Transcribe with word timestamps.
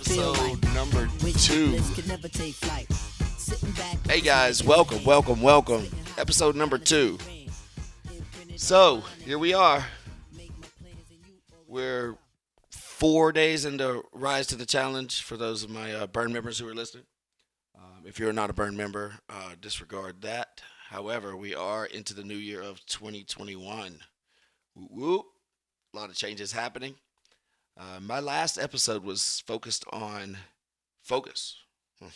Episode 0.00 0.64
number 0.74 1.08
two. 1.34 1.68
bliss 1.68 1.94
could 1.94 2.08
never 2.08 2.26
take 2.26 2.54
flight. 2.54 2.90
Sitting 3.36 3.70
back. 3.72 3.98
Hey 4.06 4.22
guys, 4.22 4.64
welcome, 4.64 5.04
welcome, 5.04 5.42
welcome. 5.42 5.86
Episode 6.16 6.56
number 6.56 6.78
two. 6.78 7.18
So 8.56 9.02
here 9.22 9.38
we 9.38 9.52
are. 9.52 9.84
We're 11.68 12.16
four 12.70 13.30
days 13.30 13.66
into 13.66 14.02
Rise 14.12 14.46
to 14.48 14.56
the 14.56 14.64
Challenge 14.64 15.20
for 15.22 15.36
those 15.36 15.64
of 15.64 15.68
my 15.68 15.92
uh, 15.92 16.06
Burn 16.06 16.32
members 16.32 16.58
who 16.58 16.66
are 16.66 16.74
listening. 16.74 17.04
Um, 17.76 18.04
if 18.06 18.18
you're 18.18 18.32
not 18.32 18.48
a 18.48 18.54
Burn 18.54 18.74
member, 18.78 19.18
uh, 19.28 19.52
disregard 19.60 20.22
that. 20.22 20.62
However, 20.88 21.36
we 21.36 21.54
are 21.54 21.84
into 21.84 22.14
the 22.14 22.24
new 22.24 22.36
year 22.36 22.62
of 22.62 22.84
2021. 22.86 23.98
Whoop, 24.74 24.90
whoop. 24.90 25.26
A 25.92 25.98
lot 25.98 26.08
of 26.08 26.16
changes 26.16 26.52
happening. 26.52 26.94
Uh, 27.80 27.98
my 27.98 28.20
last 28.20 28.58
episode 28.58 29.02
was 29.02 29.42
focused 29.46 29.86
on 29.90 30.36
focus. 31.02 31.56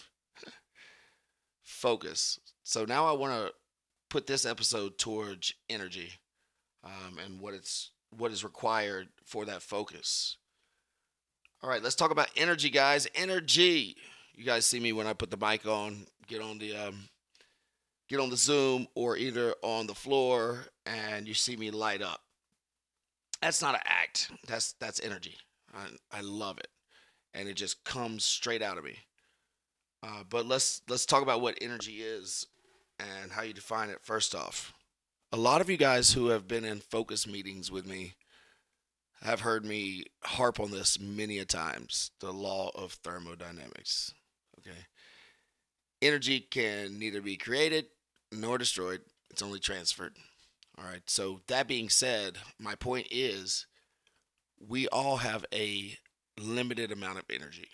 focus. 1.62 2.39
So 2.65 2.84
now 2.84 3.07
I 3.07 3.12
want 3.12 3.33
to 3.33 3.53
put 4.11 4.27
this 4.27 4.45
episode 4.45 4.98
towards 4.98 5.55
energy 5.70 6.12
um, 6.85 7.19
and 7.25 7.41
what 7.41 7.55
it's 7.55 7.92
what 8.11 8.31
is 8.31 8.45
required 8.45 9.09
for 9.25 9.47
that 9.47 9.62
focus. 9.62 10.37
All 11.62 11.70
right, 11.70 11.83
let's 11.83 11.97
talk 11.97 12.11
about 12.11 12.29
energy, 12.37 12.69
guys. 12.69 13.09
Energy. 13.15 13.97
You 14.35 14.45
guys 14.45 14.67
see 14.67 14.81
me 14.81 14.92
when 14.92 15.07
I 15.07 15.15
put 15.15 15.31
the 15.31 15.39
mic 15.39 15.67
on, 15.67 16.07
get 16.27 16.42
on 16.42 16.59
the 16.59 16.77
um, 16.77 17.09
get 18.11 18.20
on 18.20 18.29
the 18.29 18.37
Zoom 18.37 18.87
or 18.95 19.17
either 19.17 19.55
on 19.62 19.87
the 19.87 19.95
floor, 19.95 20.67
and 20.85 21.27
you 21.27 21.33
see 21.33 21.57
me 21.57 21.70
light 21.70 22.03
up. 22.03 22.20
That's 23.41 23.62
not 23.62 23.77
an 23.77 23.81
act. 23.87 24.31
That's 24.47 24.75
that's 24.75 25.01
energy. 25.01 25.39
I, 25.75 26.19
I 26.19 26.20
love 26.20 26.58
it, 26.58 26.69
and 27.33 27.48
it 27.48 27.55
just 27.55 27.84
comes 27.84 28.25
straight 28.25 28.62
out 28.62 28.78
of 28.78 28.84
me. 28.84 28.98
Uh, 30.03 30.22
but 30.28 30.47
let's 30.47 30.83
let's 30.89 31.06
talk 31.06 31.22
about 31.22 31.41
what 31.41 31.58
energy 31.61 32.03
is 32.03 32.47
and 32.98 33.33
how 33.33 33.42
you 33.42 33.53
define 33.53 33.89
it. 33.89 33.98
First 34.02 34.34
off, 34.34 34.72
a 35.33 35.36
lot 35.36 35.61
of 35.61 35.70
you 35.70 35.77
guys 35.77 36.12
who 36.12 36.28
have 36.28 36.47
been 36.47 36.64
in 36.64 36.80
focus 36.80 37.27
meetings 37.27 37.70
with 37.70 37.86
me 37.86 38.14
have 39.22 39.41
heard 39.41 39.64
me 39.64 40.05
harp 40.22 40.61
on 40.61 40.70
this 40.70 41.00
many 41.00 41.39
a 41.39 41.45
times. 41.45 42.11
The 42.20 42.33
law 42.33 42.70
of 42.75 42.92
thermodynamics. 42.92 44.12
Okay, 44.58 44.78
energy 46.02 46.41
can 46.41 46.98
neither 46.98 47.22
be 47.22 47.36
created 47.36 47.86
nor 48.30 48.58
destroyed. 48.58 49.00
It's 49.30 49.42
only 49.42 49.58
transferred. 49.58 50.17
All 50.78 50.84
right. 50.84 51.02
So 51.06 51.41
that 51.47 51.69
being 51.69 51.89
said, 51.89 52.39
my 52.58 52.75
point 52.75 53.06
is, 53.11 53.67
we 54.58 54.88
all 54.88 55.19
have 55.19 55.44
a 55.52 55.97
limited 56.38 56.92
amount 56.92 57.19
of 57.19 57.24
energy. 57.30 57.68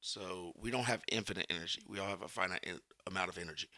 So 0.00 0.52
we 0.56 0.70
don't 0.70 0.84
have 0.84 1.02
infinite 1.10 1.46
energy. 1.48 1.82
We 1.88 1.98
all 1.98 2.08
have 2.08 2.22
a 2.22 2.28
finite 2.28 2.64
in- 2.64 2.80
amount 3.06 3.30
of 3.30 3.38
energy. 3.38 3.70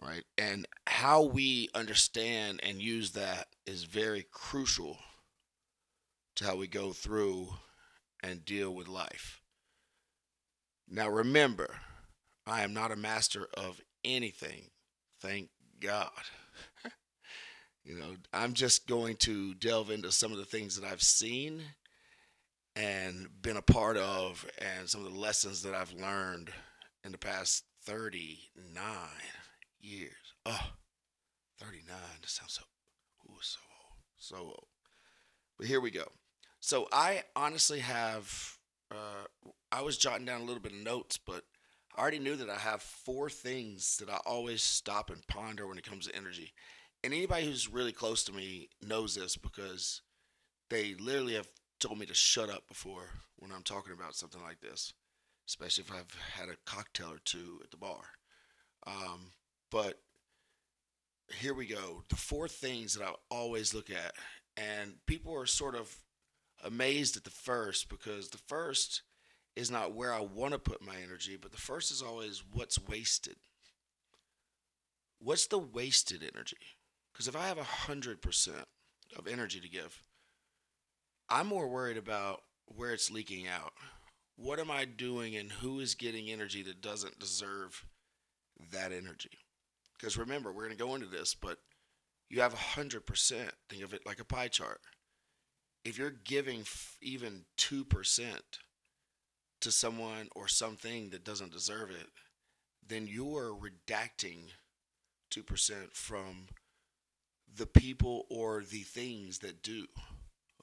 All 0.00 0.08
right. 0.08 0.24
And 0.38 0.66
how 0.86 1.22
we 1.22 1.68
understand 1.74 2.60
and 2.62 2.80
use 2.80 3.12
that 3.12 3.48
is 3.66 3.84
very 3.84 4.26
crucial 4.30 4.98
to 6.36 6.44
how 6.44 6.56
we 6.56 6.66
go 6.66 6.92
through 6.92 7.48
and 8.22 8.44
deal 8.44 8.74
with 8.74 8.88
life. 8.88 9.42
Now, 10.88 11.08
remember, 11.08 11.76
I 12.46 12.62
am 12.62 12.72
not 12.72 12.92
a 12.92 12.96
master 12.96 13.48
of 13.54 13.80
anything. 14.04 14.70
Thank 15.20 15.50
God. 15.80 16.10
I'm 18.32 18.54
just 18.54 18.86
going 18.86 19.16
to 19.16 19.54
delve 19.54 19.90
into 19.90 20.10
some 20.10 20.32
of 20.32 20.38
the 20.38 20.44
things 20.44 20.78
that 20.80 20.90
I've 20.90 21.02
seen 21.02 21.62
and 22.74 23.28
been 23.42 23.58
a 23.58 23.62
part 23.62 23.98
of 23.98 24.46
and 24.58 24.88
some 24.88 25.04
of 25.04 25.12
the 25.12 25.18
lessons 25.18 25.62
that 25.62 25.74
I've 25.74 25.92
learned 25.92 26.50
in 27.04 27.12
the 27.12 27.18
past 27.18 27.64
39 27.84 28.84
years. 29.80 30.12
Oh, 30.46 30.70
39. 31.60 31.94
That 32.20 32.30
sounds 32.30 32.54
so, 32.54 32.62
ooh, 33.26 33.36
so 33.40 33.60
old. 33.60 33.98
So 34.16 34.36
old. 34.36 34.66
But 35.58 35.66
here 35.66 35.80
we 35.80 35.90
go. 35.90 36.06
So 36.60 36.88
I 36.92 37.24
honestly 37.36 37.80
have, 37.80 38.56
uh, 38.90 39.26
I 39.70 39.82
was 39.82 39.98
jotting 39.98 40.24
down 40.24 40.40
a 40.40 40.44
little 40.44 40.62
bit 40.62 40.72
of 40.72 40.78
notes, 40.78 41.18
but 41.18 41.42
I 41.96 42.00
already 42.00 42.18
knew 42.20 42.36
that 42.36 42.48
I 42.48 42.58
have 42.58 42.82
four 42.82 43.28
things 43.28 43.98
that 43.98 44.08
I 44.08 44.18
always 44.24 44.62
stop 44.62 45.10
and 45.10 45.26
ponder 45.26 45.66
when 45.66 45.76
it 45.76 45.88
comes 45.88 46.06
to 46.06 46.16
energy. 46.16 46.54
And 47.04 47.12
anybody 47.12 47.46
who's 47.46 47.72
really 47.72 47.92
close 47.92 48.22
to 48.24 48.32
me 48.32 48.68
knows 48.80 49.14
this 49.14 49.36
because 49.36 50.02
they 50.70 50.94
literally 50.94 51.34
have 51.34 51.48
told 51.80 51.98
me 51.98 52.06
to 52.06 52.14
shut 52.14 52.48
up 52.48 52.68
before 52.68 53.08
when 53.36 53.50
I'm 53.50 53.64
talking 53.64 53.92
about 53.92 54.14
something 54.14 54.40
like 54.40 54.60
this, 54.60 54.94
especially 55.48 55.84
if 55.84 55.92
I've 55.92 56.16
had 56.36 56.48
a 56.48 56.56
cocktail 56.64 57.08
or 57.12 57.20
two 57.24 57.60
at 57.64 57.72
the 57.72 57.76
bar. 57.76 58.04
Um, 58.86 59.32
but 59.70 60.00
here 61.40 61.54
we 61.54 61.66
go. 61.66 62.04
The 62.08 62.16
four 62.16 62.46
things 62.46 62.94
that 62.94 63.04
I 63.04 63.12
always 63.30 63.74
look 63.74 63.90
at, 63.90 64.12
and 64.56 64.94
people 65.06 65.34
are 65.36 65.46
sort 65.46 65.74
of 65.74 65.96
amazed 66.62 67.16
at 67.16 67.24
the 67.24 67.30
first 67.30 67.88
because 67.88 68.28
the 68.28 68.38
first 68.38 69.02
is 69.56 69.70
not 69.70 69.94
where 69.94 70.14
I 70.14 70.20
want 70.20 70.52
to 70.52 70.58
put 70.58 70.80
my 70.80 70.96
energy, 71.02 71.36
but 71.40 71.50
the 71.50 71.58
first 71.58 71.90
is 71.90 72.00
always 72.00 72.44
what's 72.52 72.78
wasted. 72.78 73.36
What's 75.18 75.46
the 75.46 75.58
wasted 75.58 76.22
energy? 76.22 76.56
Because 77.12 77.28
if 77.28 77.36
I 77.36 77.46
have 77.46 77.58
a 77.58 77.64
hundred 77.64 78.22
percent 78.22 78.66
of 79.16 79.26
energy 79.26 79.60
to 79.60 79.68
give, 79.68 80.02
I'm 81.28 81.46
more 81.46 81.68
worried 81.68 81.96
about 81.96 82.42
where 82.66 82.92
it's 82.92 83.10
leaking 83.10 83.46
out. 83.48 83.72
What 84.36 84.58
am 84.58 84.70
I 84.70 84.84
doing 84.84 85.36
and 85.36 85.52
who 85.52 85.80
is 85.80 85.94
getting 85.94 86.30
energy 86.30 86.62
that 86.62 86.80
doesn't 86.80 87.18
deserve 87.18 87.84
that 88.70 88.92
energy? 88.92 89.38
Because 89.98 90.16
remember, 90.16 90.52
we're 90.52 90.64
going 90.64 90.76
to 90.76 90.84
go 90.84 90.94
into 90.94 91.06
this, 91.06 91.34
but 91.34 91.58
you 92.28 92.40
have 92.40 92.54
100%. 92.54 93.50
Think 93.68 93.82
of 93.82 93.92
it 93.92 94.06
like 94.06 94.20
a 94.20 94.24
pie 94.24 94.48
chart. 94.48 94.80
If 95.84 95.98
you're 95.98 96.10
giving 96.10 96.64
even 97.00 97.44
2% 97.58 98.24
to 99.60 99.70
someone 99.70 100.28
or 100.34 100.48
something 100.48 101.10
that 101.10 101.24
doesn't 101.24 101.52
deserve 101.52 101.90
it, 101.90 102.08
then 102.86 103.06
you're 103.06 103.54
redacting 103.54 104.50
2% 105.30 105.92
from 105.92 106.46
the 107.56 107.66
people 107.66 108.26
or 108.30 108.62
the 108.62 108.82
things 108.82 109.38
that 109.38 109.62
do. 109.62 109.86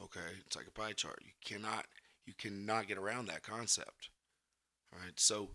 Okay, 0.02 0.20
it's 0.46 0.56
like 0.56 0.68
a 0.68 0.72
pie 0.72 0.94
chart. 0.94 1.22
You 1.24 1.32
cannot 1.44 1.86
you 2.26 2.34
cannot 2.34 2.88
get 2.88 2.98
around 2.98 3.28
that 3.28 3.44
concept. 3.44 4.10
All 4.94 5.00
right. 5.04 5.20
So 5.20 5.50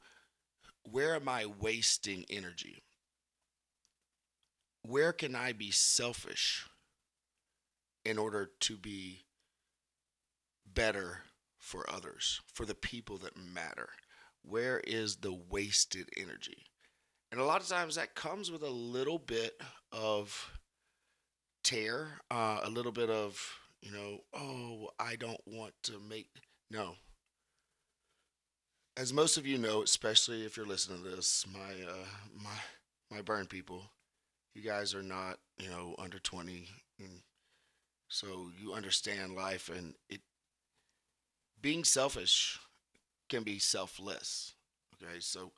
where 0.90 1.14
am 1.14 1.28
I 1.28 1.46
wasting 1.46 2.24
energy? 2.28 2.82
Where 4.82 5.12
can 5.12 5.34
I 5.34 5.52
be 5.52 5.70
selfish 5.70 6.66
in 8.04 8.18
order 8.18 8.50
to 8.60 8.76
be 8.76 9.24
better 10.66 11.22
for 11.58 11.88
others, 11.88 12.42
for 12.52 12.66
the 12.66 12.74
people 12.74 13.16
that 13.18 13.36
matter? 13.36 13.88
Where 14.42 14.80
is 14.80 15.16
the 15.16 15.32
wasted 15.32 16.10
energy? 16.16 16.66
And 17.32 17.40
a 17.40 17.44
lot 17.44 17.62
of 17.62 17.68
times 17.68 17.94
that 17.94 18.14
comes 18.14 18.50
with 18.50 18.62
a 18.62 18.68
little 18.68 19.18
bit 19.18 19.60
of 19.90 20.52
tear, 21.64 22.20
uh, 22.30 22.60
a 22.62 22.70
little 22.70 22.92
bit 22.92 23.10
of 23.10 23.58
you 23.82 23.90
know, 23.92 24.20
oh, 24.32 24.90
I 24.98 25.16
don't 25.16 25.40
want 25.46 25.74
to 25.84 26.00
make 26.08 26.28
no. 26.70 26.94
As 28.96 29.12
most 29.12 29.36
of 29.36 29.46
you 29.46 29.58
know, 29.58 29.82
especially 29.82 30.46
if 30.46 30.56
you're 30.56 30.66
listening 30.66 31.02
to 31.02 31.10
this, 31.10 31.44
my 31.52 31.58
uh, 31.86 32.06
my 32.34 32.58
my 33.10 33.22
burn 33.22 33.46
people, 33.46 33.90
you 34.54 34.62
guys 34.62 34.94
are 34.94 35.02
not 35.02 35.38
you 35.58 35.68
know 35.68 35.94
under 35.98 36.18
twenty, 36.18 36.68
so 38.08 38.50
you 38.58 38.72
understand 38.72 39.34
life, 39.34 39.68
and 39.68 39.94
it 40.08 40.20
being 41.60 41.84
selfish 41.84 42.58
can 43.28 43.42
be 43.42 43.58
selfless. 43.58 44.54
Okay, 44.94 45.18
so 45.18 45.52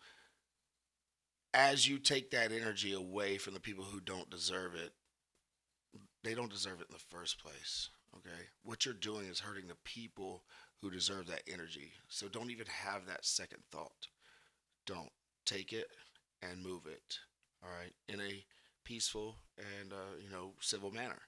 as 1.53 1.87
you 1.87 1.99
take 1.99 2.31
that 2.31 2.53
energy 2.53 2.93
away 2.93 3.39
from 3.39 3.55
the 3.55 3.61
people 3.61 3.85
who 3.85 4.01
don't 4.01 4.31
deserve 4.31 4.75
it, 4.75 4.93
they 6.27 6.35
don't 6.35 6.51
deserve 6.51 6.81
it 6.81 6.89
in 6.91 6.95
the 6.95 7.17
first 7.17 7.39
place. 7.43 7.91
Okay. 8.17 8.45
What 8.65 8.85
you're 8.85 8.95
doing 8.95 9.27
is 9.27 9.41
hurting 9.41 9.69
the 9.69 9.77
people 9.85 10.43
who 10.81 10.91
deserve 10.91 11.27
that 11.29 11.43
energy. 11.51 11.93
So 12.09 12.27
don't 12.27 12.51
even 12.51 12.67
have 12.67 13.07
that 13.07 13.25
second 13.25 13.63
thought. 13.71 14.09
Don't 14.87 15.11
take 15.45 15.73
it 15.73 15.87
and 16.43 16.63
move 16.63 16.87
it. 16.87 17.19
All 17.63 17.71
right. 17.71 17.93
In 18.09 18.21
a 18.21 18.45
peaceful 18.85 19.37
and, 19.59 19.93
uh, 19.93 20.17
you 20.23 20.31
know, 20.31 20.53
civil 20.61 20.91
manner. 20.91 21.23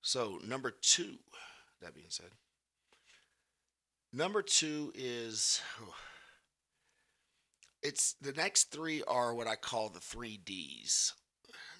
So, 0.00 0.38
number 0.46 0.70
two, 0.70 1.16
that 1.82 1.94
being 1.94 2.06
said, 2.08 2.30
number 4.12 4.42
two 4.42 4.92
is 4.94 5.60
it's 7.82 8.14
the 8.20 8.32
next 8.32 8.70
three 8.70 9.02
are 9.08 9.34
what 9.34 9.46
I 9.48 9.56
call 9.56 9.88
the 9.88 10.00
three 10.00 10.36
D's. 10.36 11.14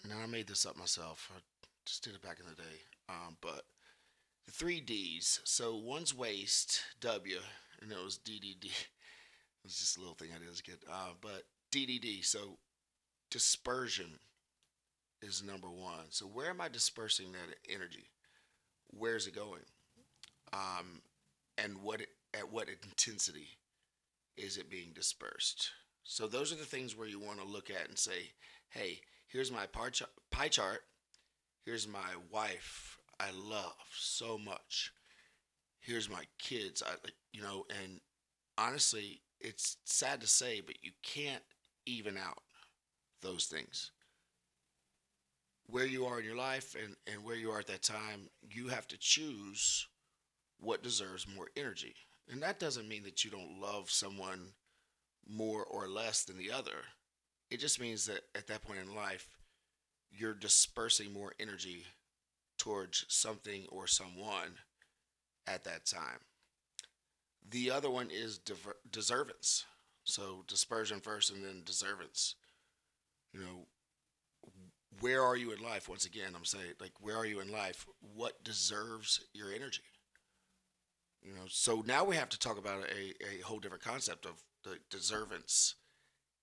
Now, 0.09 0.17
I 0.23 0.27
made 0.27 0.49
this 0.49 0.67
up 0.67 0.77
myself. 0.77 1.31
Just 1.89 2.05
did 2.05 2.15
it 2.15 2.23
back 2.23 2.39
in 2.41 2.47
the 2.47 2.55
day. 2.55 2.79
Um, 3.09 3.37
but 3.41 3.63
the 4.47 4.53
three 4.53 4.81
D's. 4.81 5.41
So 5.45 5.77
one's 5.77 6.15
waste, 6.15 6.83
W, 7.01 7.39
and 7.81 7.91
it 7.91 8.05
was 8.05 8.19
DDD. 8.19 8.71
It 9.65 9.67
was 9.67 9.79
just 9.81 9.97
a 9.97 10.01
little 10.01 10.15
thing 10.15 10.29
I 10.35 10.39
did 10.39 10.49
as 10.49 10.61
a 10.61 10.63
kid. 10.63 10.79
Uh, 10.89 11.11
but 11.21 11.43
DDD. 11.73 12.25
So 12.25 12.59
dispersion 13.29 14.21
is 15.21 15.43
number 15.43 15.69
one. 15.69 16.07
So 16.11 16.27
where 16.27 16.49
am 16.49 16.61
I 16.61 16.69
dispersing 16.69 17.33
that 17.33 17.57
energy? 17.69 18.09
Where's 18.87 19.27
it 19.27 19.35
going? 19.35 19.65
Um, 20.53 21.03
and 21.59 21.83
what 21.83 22.03
at 22.35 22.53
what 22.53 22.69
intensity 22.69 23.49
is 24.37 24.57
it 24.57 24.71
being 24.71 24.93
dispersed? 24.95 25.71
So 26.05 26.29
those 26.29 26.53
are 26.53 26.57
the 26.57 26.65
things 26.65 26.97
where 26.97 27.09
you 27.09 27.19
want 27.19 27.41
to 27.41 27.47
look 27.47 27.69
at 27.69 27.89
and 27.89 27.99
say, 27.99 28.31
hey, 28.71 29.01
here's 29.27 29.51
my 29.53 29.67
pie 29.67 30.49
chart. 30.49 30.83
Here's 31.65 31.89
my 31.89 32.15
wife 32.31 32.99
I 33.21 33.31
love 33.33 33.75
so 33.93 34.39
much. 34.39 34.93
Here's 35.81 36.09
my 36.09 36.25
kids. 36.39 36.83
I 36.87 36.95
you 37.33 37.43
know, 37.43 37.65
and 37.83 38.01
honestly, 38.57 39.23
it's 39.41 39.77
sad 39.85 40.21
to 40.21 40.27
say, 40.27 40.61
but 40.61 40.77
you 40.83 40.93
can't 41.03 41.43
even 41.87 42.17
out 42.17 42.43
those 43.23 43.47
things. 43.47 43.93
Where 45.67 45.87
you 45.87 46.07
are 46.07 46.19
in 46.19 46.25
your 46.25 46.37
life 46.37 46.75
and, 46.83 46.97
and 47.07 47.23
where 47.25 47.37
you 47.37 47.51
are 47.51 47.61
at 47.61 47.67
that 47.67 47.83
time, 47.83 48.31
you 48.43 48.69
have 48.69 48.89
to 48.89 48.99
choose 48.99 49.87
what 50.59 50.83
deserves 50.83 51.27
more 51.29 51.49
energy. 51.57 51.95
And 52.31 52.43
that 52.43 52.59
doesn't 52.59 52.89
mean 52.89 53.03
that 53.05 53.25
you 53.25 53.31
don't 53.31 53.61
love 53.61 53.91
someone 53.91 54.53
more 55.29 55.65
or 55.65 55.89
less 55.89 56.25
than 56.25 56.39
the 56.39 56.51
other. 56.51 56.85
It 57.51 57.61
just 57.61 57.81
means 57.81 58.07
that 58.07 58.21
at 58.35 58.47
that 58.49 58.63
point 58.63 58.81
in 58.81 58.95
life, 58.95 59.38
you're 60.11 60.35
dispersing 60.35 61.13
more 61.13 61.35
energy 61.39 61.85
towards 62.59 63.05
something 63.09 63.67
or 63.71 63.87
someone 63.87 64.57
at 65.47 65.65
that 65.65 65.87
time. 65.87 66.21
The 67.49 67.71
other 67.71 67.91
one 67.91 68.11
is 68.11 68.39
diver- 68.39 68.77
deservance. 68.91 69.65
So 70.05 70.45
dispersion 70.47 71.01
first 71.01 71.31
and 71.31 71.45
then 71.45 71.63
deservance. 71.65 72.35
You 73.33 73.41
know, 73.41 73.67
where 75.01 75.23
are 75.23 75.37
you 75.37 75.53
in 75.53 75.61
life? 75.63 75.89
Once 75.89 76.07
again, 76.07 76.33
I'm 76.35 76.45
saying, 76.45 76.75
like, 76.81 76.93
where 77.01 77.17
are 77.17 77.27
you 77.27 77.41
in 77.41 77.53
life? 77.53 77.87
What 78.01 78.43
deserves 78.43 79.21
your 79.33 79.53
energy? 79.53 79.83
You 81.23 81.35
know, 81.35 81.45
so 81.49 81.83
now 81.87 82.05
we 82.05 82.17
have 82.17 82.29
to 82.31 82.39
talk 82.39 82.59
about 82.59 82.85
a, 82.85 83.13
a 83.25 83.43
whole 83.45 83.59
different 83.59 83.85
concept 83.85 84.25
of 84.25 84.43
the 84.65 84.79
deservance 84.91 85.75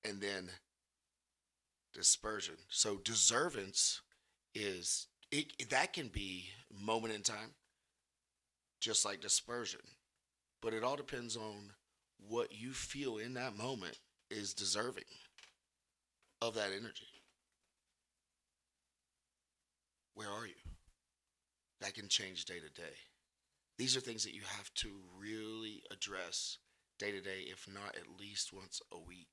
and 0.04 0.22
then 0.22 0.50
dispersion. 1.96 2.56
So 2.70 2.98
deservance 2.98 4.02
is 4.54 5.08
it 5.32 5.70
that 5.72 5.94
can 5.94 6.10
be 6.10 6.50
moment 6.70 7.16
in 7.16 7.22
time, 7.22 7.56
just 8.80 9.06
like 9.06 9.22
dispersion. 9.22 9.82
But 10.62 10.74
it 10.74 10.84
all 10.84 10.96
depends 10.96 11.36
on 11.36 11.72
what 12.18 12.52
you 12.52 12.72
feel 12.72 13.18
in 13.18 13.34
that 13.34 13.58
moment 13.58 13.98
is 14.30 14.54
deserving 14.54 15.04
of 16.42 16.54
that 16.56 16.70
energy. 16.78 17.08
Where 20.14 20.30
are 20.30 20.46
you? 20.46 20.54
That 21.82 21.94
can 21.94 22.08
change 22.08 22.46
day 22.46 22.60
to 22.60 22.82
day. 22.82 22.96
These 23.78 23.98
are 23.98 24.02
things 24.02 24.24
that 24.24 24.34
you 24.34 24.42
have 24.58 24.74
to 24.76 24.90
really 25.20 25.84
address 25.92 26.58
day 26.98 27.12
to 27.12 27.20
day, 27.20 27.46
if 27.52 27.68
not 27.72 27.96
at 27.96 28.20
least 28.20 28.54
once 28.54 28.82
a 28.92 28.98
week. 28.98 29.28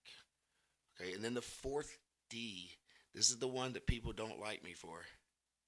Okay, 1.00 1.12
and 1.12 1.24
then 1.24 1.34
the 1.34 1.40
fourth 1.40 1.98
D, 2.32 2.70
this 3.14 3.28
is 3.28 3.36
the 3.36 3.46
one 3.46 3.74
that 3.74 3.86
people 3.86 4.14
don't 4.14 4.40
like 4.40 4.64
me 4.64 4.72
for, 4.72 5.02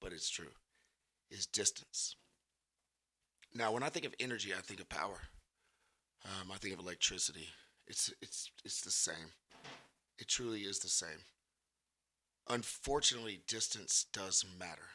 but 0.01 0.11
it's 0.11 0.31
true, 0.31 0.49
is 1.29 1.45
distance. 1.45 2.15
Now, 3.53 3.71
when 3.71 3.83
I 3.83 3.89
think 3.89 4.07
of 4.07 4.15
energy, 4.19 4.51
I 4.51 4.61
think 4.61 4.79
of 4.79 4.89
power. 4.89 5.19
Um, 6.25 6.51
I 6.51 6.57
think 6.57 6.73
of 6.73 6.79
electricity. 6.79 7.49
It's 7.85 8.11
it's 8.19 8.49
it's 8.63 8.81
the 8.81 8.89
same. 8.89 9.33
It 10.17 10.27
truly 10.27 10.61
is 10.61 10.79
the 10.79 10.87
same. 10.87 11.21
Unfortunately, 12.49 13.41
distance 13.47 14.07
does 14.11 14.43
matter. 14.57 14.89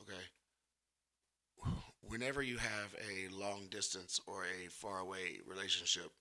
Okay. 0.00 0.22
Whenever 2.00 2.42
you 2.42 2.58
have 2.58 2.94
a 2.94 3.34
long 3.34 3.66
distance 3.72 4.20
or 4.28 4.44
a 4.44 4.68
far 4.68 5.00
away 5.00 5.40
relationship, 5.48 6.12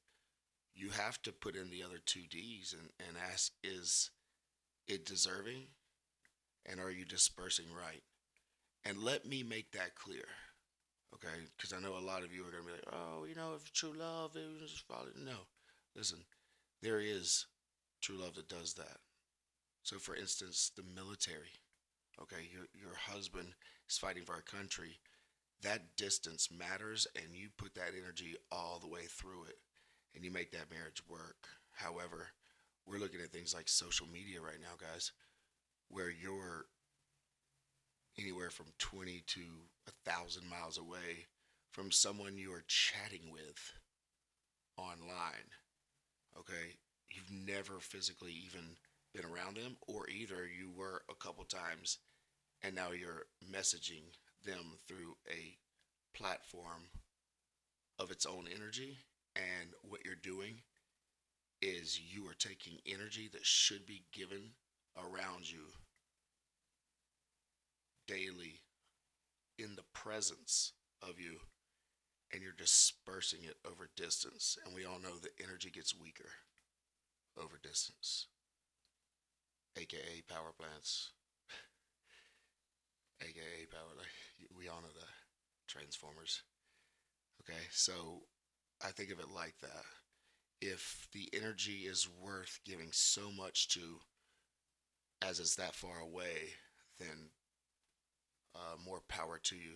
you 0.78 0.90
have 0.90 1.22
to 1.24 1.32
put 1.32 1.56
in 1.56 1.70
the 1.70 1.84
other 1.84 2.00
two 2.06 2.22
D's 2.30 2.74
and, 2.78 2.90
and 3.08 3.18
ask 3.32 3.52
is 3.64 4.12
it 4.88 5.06
deserving? 5.06 5.64
And 6.66 6.80
are 6.80 6.92
you 6.92 7.06
dispersing 7.06 7.66
right? 7.74 8.04
And 8.86 9.00
let 9.00 9.26
me 9.26 9.44
make 9.44 9.72
that 9.72 9.96
clear. 9.96 10.26
Okay, 11.14 11.34
because 11.56 11.74
I 11.74 11.80
know 11.80 11.98
a 11.98 12.06
lot 12.06 12.24
of 12.24 12.34
you 12.34 12.44
are 12.44 12.52
gonna 12.52 12.64
be 12.64 12.72
like, 12.72 12.94
oh, 12.94 13.26
you 13.26 13.36
know, 13.36 13.54
if 13.56 13.72
true 13.72 13.94
love, 13.98 14.36
it 14.36 14.48
was. 14.62 14.84
No, 15.16 15.48
listen, 15.96 16.20
there 16.82 17.00
is 17.00 17.46
true 18.02 18.18
love 18.18 18.36
that 18.36 18.50
does 18.50 18.74
that. 18.76 18.98
So, 19.84 19.98
for 19.98 20.16
instance, 20.16 20.72
the 20.76 20.84
military. 20.84 21.62
Okay, 22.22 22.50
your 22.52 22.66
your 22.74 22.96
husband 22.96 23.54
is 23.90 23.98
fighting 23.98 24.24
for 24.24 24.34
our 24.34 24.42
country. 24.42 25.00
That 25.64 25.96
distance 25.96 26.50
matters, 26.52 27.08
and 27.16 27.34
you 27.34 27.50
put 27.58 27.74
that 27.76 27.94
energy 27.98 28.36
all 28.52 28.80
the 28.80 28.88
way 28.88 29.06
through 29.10 29.46
it, 29.46 29.58
and 30.16 30.24
you 30.24 30.32
make 30.32 30.52
that 30.52 30.72
marriage 30.72 31.02
work. 31.08 31.48
However, 31.74 32.30
we're 32.86 33.00
looking 33.00 33.22
at 33.22 33.32
things 33.32 33.54
like 33.54 33.68
social 33.68 34.08
media 34.08 34.42
right 34.42 34.60
now, 34.62 34.76
guys, 34.80 35.12
where 35.90 36.10
you're 36.10 36.66
anywhere 38.20 38.50
from 38.50 38.68
20 38.80 39.24
to 39.28 39.42
a 39.88 40.10
thousand 40.10 40.50
miles 40.50 40.78
away 40.78 41.28
from 41.72 41.92
someone 41.92 42.38
you 42.38 42.52
are 42.52 42.64
chatting 42.68 43.32
with 43.32 43.74
online. 44.78 45.52
Okay, 46.38 46.78
you've 47.10 47.32
never 47.32 47.80
physically 47.80 48.34
even 48.46 48.78
been 49.14 49.26
around 49.26 49.58
them, 49.58 49.78
or 49.88 50.10
either 50.10 50.48
you 50.48 50.70
were 50.76 51.02
a 51.10 51.16
couple 51.16 51.44
times 51.46 52.00
and 52.64 52.76
now 52.76 52.92
you're 52.92 53.26
messaging 53.52 54.04
them 54.46 54.78
through 54.88 55.16
a 55.30 55.58
platform 56.18 56.90
of 58.00 58.12
its 58.12 58.26
own 58.26 58.46
energy. 58.54 58.98
And 59.38 59.70
what 59.84 60.02
you're 60.04 60.16
doing 60.16 60.62
is 61.62 62.00
you 62.00 62.28
are 62.28 62.36
taking 62.38 62.80
energy 62.86 63.30
that 63.32 63.46
should 63.46 63.86
be 63.86 64.04
given 64.12 64.52
around 64.98 65.50
you 65.52 65.74
daily 68.08 68.62
in 69.60 69.76
the 69.76 69.86
presence 69.94 70.74
of 71.02 71.20
you 71.20 71.38
and 72.34 72.42
you're 72.42 72.52
dispersing 72.58 73.40
it 73.44 73.56
over 73.66 73.90
distance. 73.96 74.58
And 74.66 74.76
we 74.76 74.86
all 74.86 75.00
know 75.00 75.18
that 75.22 75.40
energy 75.42 75.70
gets 75.70 75.96
weaker 75.96 76.30
over 77.42 77.60
distance, 77.62 78.28
aka 79.78 80.22
power 80.28 80.52
plants, 80.58 81.12
aka 83.22 83.66
power. 83.72 83.94
Like 83.98 84.08
we 84.58 84.68
all 84.68 84.82
know 84.82 84.94
the 84.94 85.08
transformers. 85.68 86.42
Okay, 87.42 87.62
so 87.72 88.24
I 88.84 88.92
think 88.92 89.12
of 89.12 89.20
it 89.20 89.30
like 89.34 89.56
that. 89.62 89.86
If 90.62 91.08
the 91.14 91.30
energy 91.34 91.86
is 91.86 92.08
worth 92.22 92.60
giving 92.66 92.90
so 92.92 93.32
much 93.32 93.70
to, 93.70 94.00
as 95.22 95.40
it's 95.40 95.56
that 95.56 95.76
far 95.76 96.00
away, 96.00 96.54
then 97.00 97.30
uh, 98.56 98.76
more 98.84 99.02
power 99.08 99.40
to 99.44 99.56
you, 99.56 99.74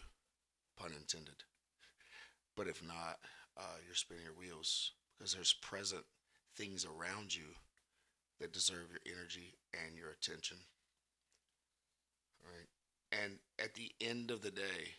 pun 0.77 0.91
intended. 0.93 1.43
But 2.55 2.67
if 2.67 2.83
not, 2.83 3.19
uh, 3.57 3.77
you're 3.85 3.95
spinning 3.95 4.23
your 4.23 4.33
wheels 4.33 4.91
because 5.17 5.33
there's 5.33 5.53
present 5.53 6.03
things 6.55 6.85
around 6.85 7.35
you 7.35 7.55
that 8.39 8.53
deserve 8.53 8.89
your 8.89 9.15
energy 9.17 9.55
and 9.73 9.97
your 9.97 10.09
attention. 10.09 10.57
All 12.43 12.51
right. 12.51 13.21
And 13.23 13.39
at 13.59 13.75
the 13.75 13.91
end 14.01 14.31
of 14.31 14.41
the 14.41 14.51
day, 14.51 14.95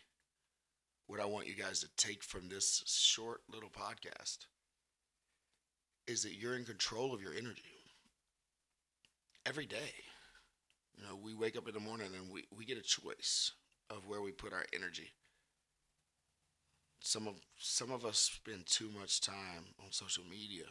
what 1.07 1.19
I 1.19 1.25
want 1.25 1.47
you 1.47 1.55
guys 1.55 1.81
to 1.81 1.87
take 1.97 2.23
from 2.23 2.49
this 2.49 2.83
short 2.85 3.41
little 3.51 3.69
podcast 3.69 4.45
is 6.07 6.23
that 6.23 6.35
you're 6.35 6.55
in 6.55 6.65
control 6.65 7.13
of 7.13 7.21
your 7.21 7.33
energy 7.33 7.61
every 9.45 9.65
day. 9.65 9.93
You 10.97 11.03
know, 11.03 11.15
we 11.21 11.33
wake 11.33 11.57
up 11.57 11.67
in 11.67 11.73
the 11.73 11.79
morning 11.79 12.09
and 12.15 12.31
we, 12.31 12.45
we 12.55 12.65
get 12.65 12.77
a 12.77 12.81
choice 12.81 13.51
of 13.89 14.07
where 14.07 14.21
we 14.21 14.31
put 14.31 14.53
our 14.53 14.65
energy. 14.73 15.09
Some 16.99 17.27
of 17.27 17.35
some 17.57 17.91
of 17.91 18.05
us 18.05 18.17
spend 18.17 18.65
too 18.65 18.89
much 18.97 19.19
time 19.19 19.65
on 19.83 19.91
social 19.91 20.23
media. 20.23 20.65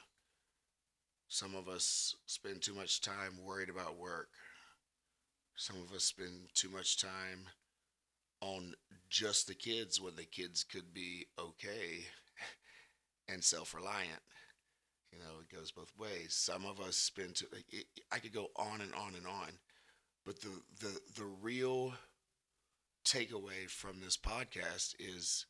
Some 1.29 1.55
of 1.55 1.69
us 1.69 2.15
spend 2.27 2.63
too 2.63 2.75
much 2.75 3.01
time 3.03 3.33
worried 3.45 3.69
about 3.69 3.99
work. 3.99 4.29
Some 5.57 5.77
of 5.77 5.95
us 5.95 6.05
spend 6.05 6.49
too 6.55 6.71
much 6.71 7.01
time 7.01 7.49
on 8.43 8.75
just 9.09 9.47
the 9.47 9.55
kids 9.55 10.01
when 10.01 10.17
the 10.17 10.25
kids 10.25 10.65
could 10.65 10.93
be 10.93 11.27
okay 11.39 12.05
and 13.29 13.43
self-reliant. 13.43 14.21
You 15.13 15.19
know, 15.21 15.41
it 15.41 15.55
goes 15.55 15.71
both 15.71 15.93
ways. 15.99 16.35
Some 16.35 16.67
of 16.67 16.81
us 16.81 16.97
spend 16.97 17.41
it, 17.71 17.87
I 18.11 18.19
could 18.19 18.33
go 18.35 18.49
on 18.57 18.81
and 18.81 18.93
on 18.95 19.15
and 19.15 19.27
on, 19.27 19.51
but 20.27 20.41
the 20.41 20.51
the 20.81 20.99
the 21.17 21.25
real 21.25 21.95
takeaway 23.05 23.69
from 23.69 24.01
this 24.01 24.17
podcast 24.17 24.95
is 24.99 25.47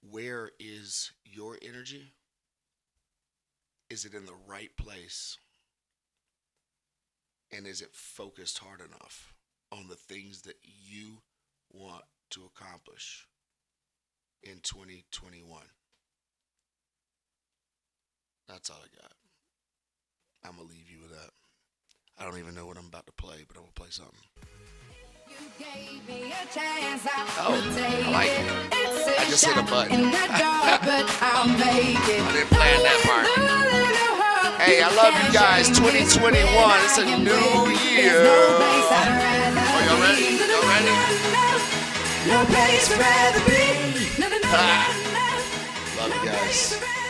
where 0.00 0.50
is 0.60 1.12
your 1.24 1.58
energy? 1.62 2.12
Is 3.90 4.04
it 4.04 4.14
in 4.14 4.26
the 4.26 4.36
right 4.46 4.76
place? 4.76 5.38
And 7.52 7.66
is 7.66 7.80
it 7.80 7.94
focused 7.94 8.58
hard 8.58 8.80
enough 8.80 9.34
on 9.72 9.88
the 9.88 9.96
things 9.96 10.42
that 10.42 10.58
you 10.62 11.18
want 11.76 12.04
to 12.30 12.42
accomplish 12.44 13.28
in 14.42 14.60
2021? 14.62 15.62
That's 18.48 18.70
all 18.70 18.78
I 18.78 18.88
got. 19.00 19.12
I'm 20.44 20.56
going 20.56 20.68
to 20.68 20.74
leave 20.74 20.88
you 20.90 21.00
with 21.02 21.10
that. 21.10 21.30
I 22.18 22.24
don't 22.24 22.38
even 22.38 22.54
know 22.54 22.66
what 22.66 22.78
I'm 22.78 22.86
about 22.86 23.06
to 23.06 23.12
play, 23.12 23.44
but 23.46 23.56
I'm 23.56 23.64
going 23.64 23.74
to 23.74 23.80
play 23.80 23.90
something. 23.90 24.14
Oh, 27.38 27.52
I 27.52 28.10
like 28.10 28.30
it. 28.30 29.18
I 29.18 29.26
just 29.28 29.44
hit 29.44 29.56
a 29.56 29.62
button. 29.62 30.06
I 30.06 30.16
I 31.20 32.32
didn't 32.32 32.50
plan 32.50 32.82
that 32.82 33.00
part. 33.04 33.26
Hey, 34.62 34.82
I 34.82 34.88
love 34.94 35.14
you 35.26 35.32
guys. 35.32 35.68
2021, 35.68 36.42
it's 36.84 36.98
a 36.98 37.04
new 37.18 37.70
year. 37.90 38.24
Are 39.66 39.84
y'all 39.84 40.00
ready? 40.00 40.55
Ready? 40.76 40.90
No 42.28 42.44
place 42.44 42.92
I'd 42.92 43.00
rather 43.00 43.40
be. 43.46 43.62
Ah. 44.44 44.92
Love 45.96 46.22
you 46.22 46.30
guys. 46.30 47.05